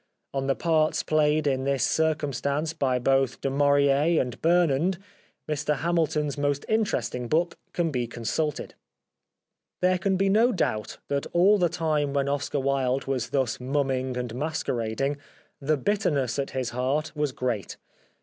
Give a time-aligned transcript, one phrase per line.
[0.33, 4.97] On the parts played in this circum stance by both Du Maurier and Burnand
[5.47, 8.71] Mr Hamilton's most interesting book can be con sulted.
[9.79, 14.17] There can be no doubt that all the time when Oscar Wilde was thus mumming
[14.17, 15.17] and masquer ading
[15.59, 17.77] the bitterness at his heart was great.